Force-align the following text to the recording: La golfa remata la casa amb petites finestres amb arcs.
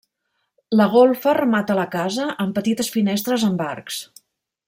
La 0.79 0.87
golfa 0.93 1.33
remata 1.39 1.75
la 1.81 1.85
casa 1.97 2.27
amb 2.45 2.57
petites 2.59 2.91
finestres 2.97 3.47
amb 3.51 3.63
arcs. 3.69 4.01